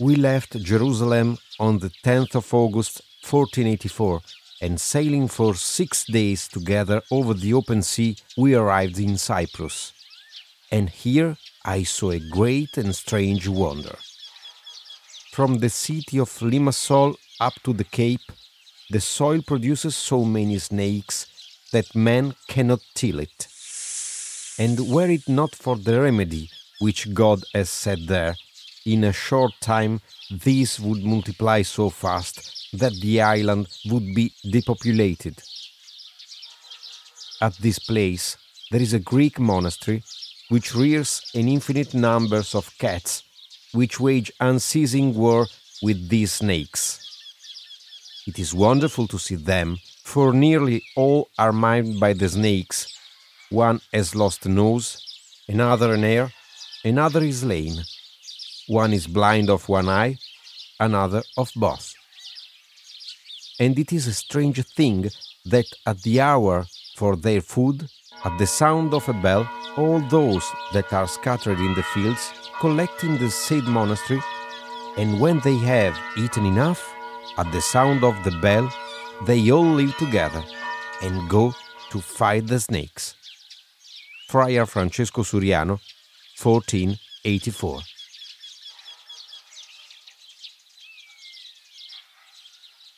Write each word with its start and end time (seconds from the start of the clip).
We 0.00 0.16
left 0.16 0.60
Jerusalem 0.60 1.38
on 1.60 1.78
the 1.78 1.90
10th 2.02 2.34
of 2.34 2.52
August 2.52 3.00
1484 3.30 4.20
and 4.60 4.80
sailing 4.80 5.28
for 5.28 5.54
six 5.54 6.04
days 6.04 6.48
together 6.48 7.00
over 7.12 7.32
the 7.32 7.54
open 7.54 7.80
sea, 7.82 8.16
we 8.36 8.56
arrived 8.56 8.98
in 8.98 9.16
Cyprus. 9.16 9.92
And 10.72 10.90
here 10.90 11.36
I 11.64 11.84
saw 11.84 12.10
a 12.10 12.18
great 12.18 12.76
and 12.76 12.92
strange 12.92 13.46
wonder. 13.46 13.96
From 15.30 15.58
the 15.58 15.70
city 15.70 16.18
of 16.18 16.30
Limassol 16.40 17.14
up 17.38 17.54
to 17.62 17.72
the 17.72 17.84
Cape, 17.84 18.32
the 18.90 19.00
soil 19.00 19.42
produces 19.42 19.94
so 19.94 20.24
many 20.24 20.58
snakes 20.58 21.26
that 21.70 21.94
man 21.94 22.34
cannot 22.48 22.80
till 22.94 23.20
it. 23.20 23.46
And 24.58 24.88
were 24.88 25.10
it 25.10 25.28
not 25.28 25.54
for 25.54 25.76
the 25.76 26.00
remedy 26.00 26.50
which 26.80 27.14
God 27.14 27.44
has 27.54 27.70
set 27.70 27.98
there, 28.08 28.34
in 28.84 29.04
a 29.04 29.12
short 29.12 29.52
time 29.60 30.00
these 30.30 30.78
would 30.80 31.02
multiply 31.02 31.62
so 31.62 31.90
fast 31.90 32.68
that 32.72 32.92
the 33.00 33.20
island 33.20 33.68
would 33.86 34.14
be 34.14 34.32
depopulated. 34.50 35.42
At 37.40 37.54
this 37.56 37.78
place 37.78 38.36
there 38.70 38.82
is 38.82 38.92
a 38.92 38.98
Greek 38.98 39.38
monastery 39.38 40.02
which 40.48 40.74
rears 40.74 41.22
an 41.34 41.48
infinite 41.48 41.94
numbers 41.94 42.54
of 42.54 42.76
cats 42.78 43.22
which 43.72 43.98
wage 43.98 44.32
unceasing 44.40 45.14
war 45.14 45.46
with 45.82 46.08
these 46.08 46.32
snakes. 46.32 47.00
It 48.26 48.38
is 48.38 48.54
wonderful 48.54 49.06
to 49.08 49.18
see 49.18 49.34
them, 49.34 49.78
for 50.02 50.32
nearly 50.32 50.82
all 50.96 51.28
are 51.38 51.52
maimed 51.52 52.00
by 52.00 52.12
the 52.14 52.28
snakes. 52.28 52.86
One 53.50 53.80
has 53.92 54.14
lost 54.14 54.46
a 54.46 54.48
nose, 54.48 54.88
another 55.48 55.92
an 55.92 56.04
ear, 56.04 56.32
another 56.84 57.22
is 57.22 57.44
lame. 57.44 57.82
One 58.66 58.94
is 58.94 59.06
blind 59.06 59.50
of 59.50 59.68
one 59.68 59.88
eye, 59.88 60.16
another 60.80 61.22
of 61.36 61.52
both. 61.54 61.92
And 63.60 63.78
it 63.78 63.92
is 63.92 64.06
a 64.06 64.14
strange 64.14 64.64
thing 64.64 65.10
that 65.44 65.66
at 65.86 66.02
the 66.02 66.22
hour 66.22 66.64
for 66.96 67.14
their 67.14 67.42
food, 67.42 67.88
at 68.24 68.38
the 68.38 68.46
sound 68.46 68.94
of 68.94 69.06
a 69.08 69.12
bell, 69.12 69.46
all 69.76 70.00
those 70.00 70.50
that 70.72 70.92
are 70.94 71.06
scattered 71.06 71.58
in 71.58 71.74
the 71.74 71.82
fields 71.82 72.32
collect 72.58 73.04
in 73.04 73.18
the 73.18 73.30
said 73.30 73.64
monastery, 73.64 74.22
and 74.96 75.20
when 75.20 75.40
they 75.40 75.56
have 75.56 75.98
eaten 76.16 76.46
enough, 76.46 76.94
at 77.36 77.50
the 77.52 77.60
sound 77.60 78.02
of 78.02 78.16
the 78.24 78.30
bell, 78.40 78.72
they 79.26 79.50
all 79.50 79.64
live 79.64 79.94
together 79.98 80.42
and 81.02 81.28
go 81.28 81.52
to 81.90 82.00
fight 82.00 82.46
the 82.46 82.60
snakes. 82.60 83.14
Friar 84.28 84.64
Francesco 84.64 85.22
Suriano, 85.22 85.78
1484. 86.42 87.93